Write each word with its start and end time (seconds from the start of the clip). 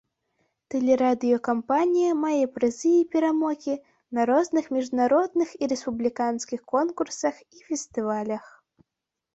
Тэлерадыёкампанія 0.73 2.11
мае 2.23 2.45
прызы 2.55 2.93
і 3.01 3.05
перамогі 3.17 3.75
на 4.19 4.27
розных 4.31 4.65
міжнародных 4.79 5.49
і 5.61 5.71
рэспубліканскіх 5.77 6.59
конкурсах 6.75 7.35
і 7.59 7.65
фестывалях. 7.71 8.45